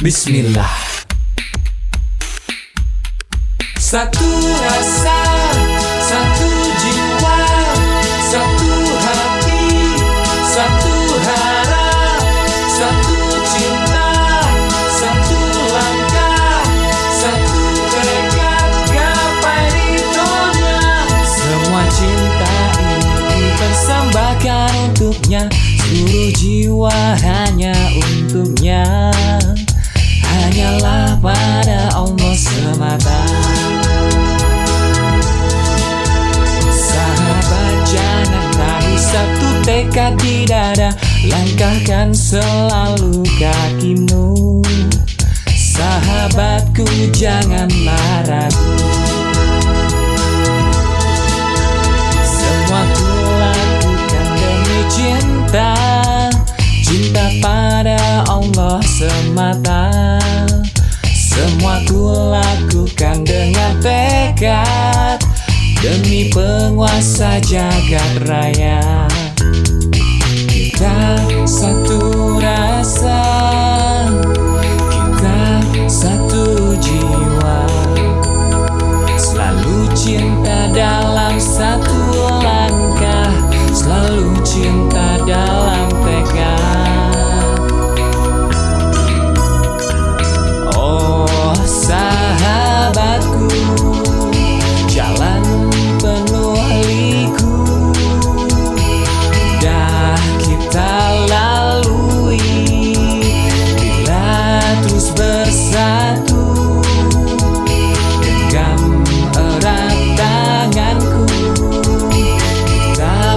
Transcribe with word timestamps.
Bismillah 0.00 0.80
Satu 3.76 4.24
rasa, 4.64 5.18
satu 6.00 6.48
jiwa, 6.80 7.38
satu 8.32 8.72
hati, 8.96 9.66
satu 10.40 10.94
harap, 11.20 12.24
satu 12.64 13.16
cinta, 13.44 14.08
satu 14.88 15.40
langkah, 15.68 16.64
satu 17.12 17.60
tekad 17.92 18.72
gapai 18.96 19.64
ridhonya. 19.68 20.80
Semua 21.28 21.84
cinta 21.92 22.54
ini 23.36 23.52
persembahkan 23.52 24.72
untuknya, 24.80 25.44
seluruh 25.52 26.30
jiwa 26.40 26.96
hanya 27.20 27.76
untuknya. 28.00 29.12
Semata. 32.80 33.20
Sahabat 36.72 37.76
jangan 37.84 38.46
tahu 38.56 38.92
satu 38.96 39.48
tekad 39.68 40.16
di 40.24 40.48
dada. 40.48 40.96
Langkahkan 41.28 42.16
selalu 42.16 43.20
kakimu. 43.36 44.64
Sahabatku 45.52 46.88
janganlah 47.12 48.24
ragu 48.24 48.72
Semua 52.24 52.82
ku 52.96 53.08
lakukan 53.36 54.26
demi 54.40 54.80
cinta. 54.88 55.76
Cinta 56.80 57.28
pada 57.44 58.24
Allah 58.24 58.80
semata 58.88 60.29
Semua 61.40 61.80
ku 61.88 62.04
lakukan 62.28 63.24
dengan 63.24 63.80
tekad. 63.80 65.24
Demi 65.80 66.28
penguasa 66.28 67.40
jagat 67.40 68.28
raya 68.28 69.09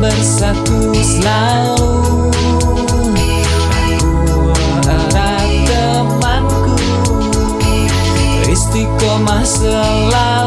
bersatu 0.00 0.96
selalu. 0.96 1.92
Rangkul 4.00 4.56
erat 4.88 5.50
temanku 5.68 6.74
Istiqomah 8.48 9.44
selalu 9.44 10.39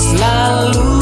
bersatu 0.00 0.16
selalu 0.16 0.99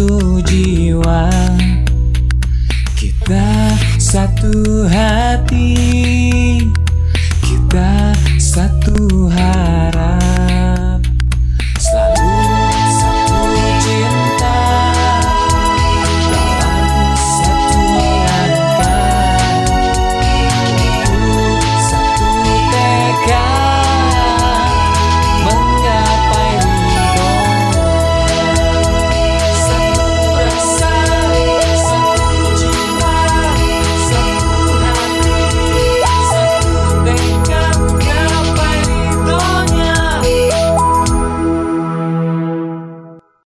satu 0.00 0.40
jiwa. 0.48 1.28
Kita 2.96 3.76
satu 4.00 4.88
hati. 4.88 6.59